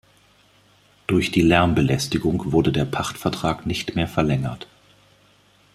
[1.05, 4.65] Durch die Lärmbelästigung wurde der Pachtvertrag nicht mehr verlängert.